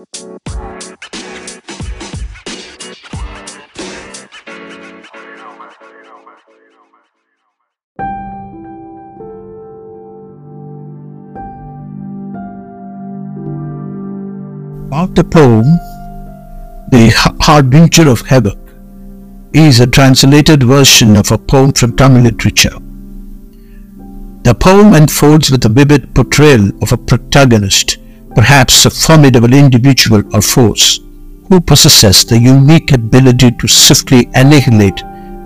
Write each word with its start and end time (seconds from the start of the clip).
About 0.00 0.16
the 15.14 15.22
poem, 15.22 15.66
The 16.90 17.10
Harbinger 17.40 18.08
of 18.08 18.22
Havoc 18.22 18.58
is 19.52 19.80
a 19.80 19.86
translated 19.86 20.62
version 20.62 21.14
of 21.16 21.30
a 21.30 21.36
poem 21.36 21.72
from 21.72 21.94
Tamil 21.94 22.22
literature. 22.22 22.78
The 24.44 24.56
poem 24.58 24.94
unfolds 24.94 25.50
with 25.50 25.66
a 25.66 25.68
vivid 25.68 26.14
portrayal 26.14 26.70
of 26.80 26.90
a 26.92 26.96
protagonist, 26.96 27.98
perhaps 28.34 28.84
a 28.84 28.90
formidable 28.90 29.52
individual 29.52 30.22
or 30.34 30.42
force, 30.42 31.00
who 31.48 31.60
possesses 31.60 32.24
the 32.24 32.38
unique 32.38 32.92
ability 32.92 33.50
to 33.52 33.68
swiftly 33.68 34.28
annihilate 34.34 35.02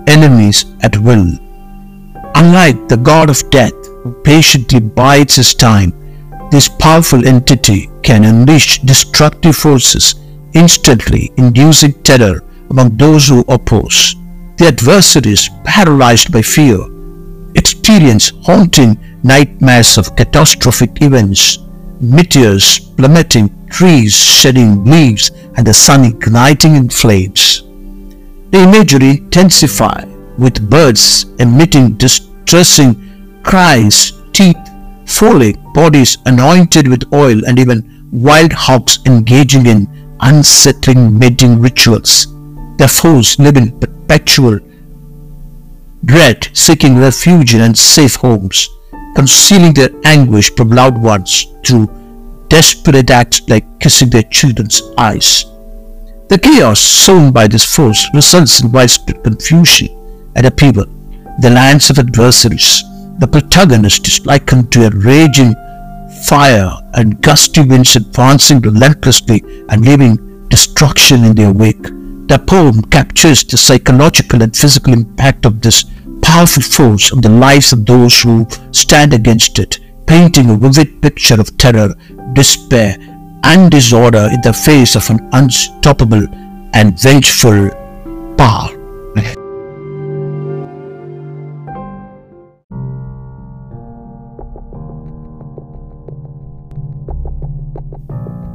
enemies 0.07 0.65
at 0.81 0.97
will. 0.97 1.27
Unlike 2.35 2.89
the 2.89 2.97
god 2.97 3.29
of 3.29 3.49
death, 3.49 3.73
who 4.03 4.13
patiently 4.23 4.79
bides 4.79 5.35
his 5.35 5.55
time, 5.55 5.93
this 6.51 6.69
powerful 6.69 7.27
entity 7.27 7.89
can 8.03 8.23
unleash 8.23 8.79
destructive 8.79 9.55
forces 9.55 10.15
instantly, 10.53 11.31
inducing 11.37 11.93
terror 12.03 12.43
among 12.69 12.95
those 12.97 13.27
who 13.27 13.41
oppose. 13.47 14.15
The 14.57 14.67
adversaries, 14.67 15.49
paralyzed 15.63 16.31
by 16.31 16.41
fear, 16.41 16.79
experience 17.55 18.31
haunting 18.43 18.97
nightmares 19.23 19.97
of 19.97 20.15
catastrophic 20.15 21.01
events, 21.01 21.57
meteors 21.99 22.79
plummeting, 22.79 23.49
trees 23.67 24.13
shedding 24.13 24.85
leaves, 24.85 25.31
and 25.55 25.65
the 25.65 25.73
sun 25.73 26.05
igniting 26.05 26.75
in 26.75 26.89
flames. 26.89 27.61
The 28.51 28.63
imagery 28.63 29.17
intensifies 29.17 30.07
with 30.37 30.69
birds 30.69 31.25
emitting 31.39 31.93
distressing 31.97 33.41
cries, 33.43 34.13
teeth 34.33 34.57
falling, 35.05 35.57
bodies 35.73 36.17
anointed 36.25 36.87
with 36.87 37.11
oil, 37.13 37.45
and 37.45 37.59
even 37.59 38.09
wild 38.11 38.51
hogs 38.53 38.99
engaging 39.05 39.65
in 39.65 39.87
unsettling 40.21 41.17
mating 41.17 41.59
rituals. 41.59 42.27
Their 42.77 42.87
foes 42.87 43.37
live 43.39 43.57
in 43.57 43.79
perpetual 43.79 44.59
dread, 46.03 46.49
seeking 46.53 46.97
refuge 46.97 47.55
in 47.55 47.75
safe 47.75 48.15
homes, 48.15 48.69
concealing 49.15 49.73
their 49.73 49.89
anguish 50.03 50.53
from 50.55 50.69
loud 50.69 51.01
ones 51.01 51.47
through 51.65 51.89
desperate 52.49 53.09
acts 53.09 53.41
like 53.49 53.79
kissing 53.79 54.09
their 54.09 54.23
children's 54.23 54.81
eyes. 54.97 55.45
The 56.27 56.39
chaos 56.41 56.79
sown 56.79 57.31
by 57.31 57.47
this 57.47 57.65
force 57.65 58.07
results 58.13 58.61
in 58.61 58.71
widespread 58.71 59.23
confusion 59.23 59.89
and 60.35 60.45
upheaval. 60.45 60.85
The 61.39 61.49
lands 61.49 61.89
of 61.89 61.99
adversaries, 61.99 62.83
the 63.19 63.27
protagonist 63.27 64.07
is 64.07 64.25
likened 64.25 64.71
to 64.73 64.87
a 64.87 64.89
raging 64.89 65.55
fire 66.27 66.71
and 66.93 67.21
gusty 67.21 67.61
winds 67.61 67.95
advancing 67.95 68.59
relentlessly 68.61 69.43
and 69.69 69.85
leaving 69.85 70.47
destruction 70.49 71.23
in 71.23 71.35
their 71.35 71.53
wake. 71.53 71.83
The 72.27 72.43
poem 72.45 72.81
captures 72.83 73.43
the 73.43 73.57
psychological 73.57 74.41
and 74.41 74.55
physical 74.55 74.93
impact 74.93 75.45
of 75.45 75.61
this 75.61 75.85
powerful 76.35 76.63
force 76.63 77.13
on 77.13 77.21
the 77.21 77.29
lives 77.29 77.71
of 77.71 77.85
those 77.85 78.21
who 78.21 78.45
stand 78.71 79.13
against 79.13 79.57
it, 79.57 79.79
painting 80.05 80.49
a 80.49 80.57
vivid 80.57 81.01
picture 81.01 81.39
of 81.39 81.57
terror, 81.57 81.95
despair, 82.33 82.97
and 83.45 83.71
disorder 83.71 84.27
in 84.33 84.41
the 84.41 84.51
face 84.51 84.97
of 84.97 85.09
an 85.09 85.29
unstoppable 85.31 86.27
and 86.73 86.99
vengeful 86.99 87.69
power. 88.37 88.69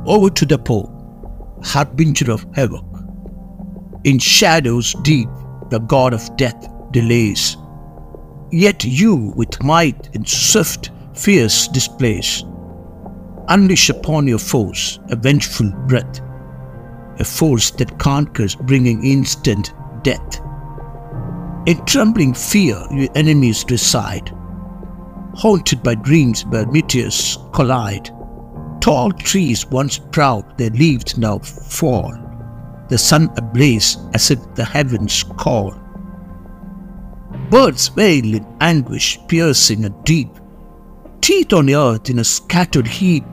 Over 0.04 0.28
to 0.28 0.44
the 0.44 0.59
pole, 0.59 0.91
harbinger 1.62 2.31
of 2.31 2.44
havoc. 2.54 2.84
In 4.04 4.19
shadows 4.19 4.94
deep, 5.00 5.31
the 5.71 5.78
god 5.78 6.12
of 6.12 6.37
death 6.37 6.69
delays. 6.91 7.56
Yet 8.53 8.84
you, 8.84 9.33
with 9.37 9.62
might 9.62 10.15
and 10.15 10.28
swift, 10.28 10.91
fierce 11.15 11.69
displays, 11.69 12.44
unleash 13.49 13.91
upon 13.91 14.27
your 14.27 14.38
foes 14.38 14.99
a 15.11 15.16
vengeful 15.16 15.71
breath, 15.87 16.21
a 17.21 17.25
force 17.25 17.71
that 17.72 17.99
conquers, 17.99 18.56
bringing 18.56 19.05
instant 19.05 19.72
death. 20.03 20.41
In 21.66 21.84
trembling 21.84 22.34
fear, 22.34 22.83
your 22.91 23.09
enemies 23.15 23.65
reside, 23.71 24.33
haunted 25.34 25.83
by 25.83 25.94
dreams 25.94 26.44
where 26.47 26.66
meteors 26.66 27.39
collide. 27.53 28.10
Tall 28.81 29.12
trees 29.12 29.66
once 29.66 29.99
proud, 29.99 30.59
their 30.59 30.71
leaves 30.71 31.16
now 31.19 31.39
fall, 31.39 32.16
the 32.89 32.99
sun 32.99 33.31
ablaze 33.37 33.97
as 34.15 34.33
if 34.33 34.55
the 34.55 34.65
heavens 34.65 35.22
call. 35.22 35.72
Birds 37.50 37.94
wail 37.97 38.34
in 38.34 38.47
anguish, 38.61 39.19
piercing 39.27 39.84
and 39.84 40.05
deep, 40.05 40.28
teeth 41.21 41.53
on 41.53 41.69
earth 41.69 42.09
in 42.09 42.21
a 42.21 42.25
scattered 42.25 42.87
heap, 42.87 43.25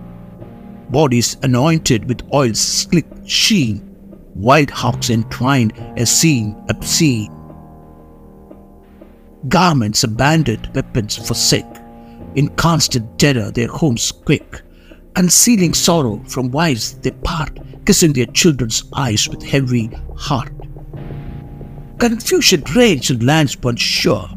bodies 0.89 1.37
anointed 1.43 2.07
with 2.07 2.27
oil's 2.33 2.59
slick 2.59 3.05
sheen, 3.25 3.95
wild 4.33 4.71
hawks 4.71 5.11
entwined, 5.11 5.73
a 5.97 6.05
scene 6.05 6.55
obscene. 6.67 7.31
Garments 9.47 10.03
abandoned, 10.03 10.67
weapons 10.73 11.15
forsake, 11.15 11.65
in 12.33 12.49
constant 12.55 13.19
terror 13.19 13.51
their 13.51 13.67
homes 13.67 14.11
quake. 14.11 14.61
Concealing 15.13 15.75
sorrow 15.75 16.23
from 16.27 16.49
wives, 16.49 16.93
they 16.99 17.11
part, 17.11 17.59
kissing 17.85 18.13
their 18.13 18.25
children's 18.27 18.83
eyes 18.95 19.29
with 19.29 19.43
heavy 19.43 19.91
heart. 20.15 20.51
Confusion 21.99 22.63
reigns 22.75 23.09
in 23.09 23.25
lands 23.25 23.57
once 23.57 23.81
sure. 23.81 24.29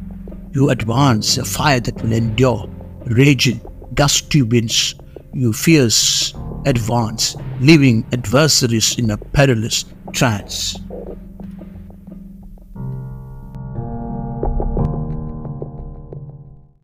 You 0.53 0.71
advance 0.71 1.37
a 1.37 1.45
fire 1.45 1.79
that 1.81 2.03
will 2.03 2.13
endure. 2.13 2.67
Raging, 3.05 3.61
gusty 3.93 4.41
winds, 4.41 4.95
you 5.35 5.53
fierce 5.53 6.33
advance, 6.65 7.37
leaving 7.61 8.07
adversaries 8.13 8.99
in 8.99 9.11
a 9.11 9.19
perilous 9.19 9.85
trance. 10.13 10.79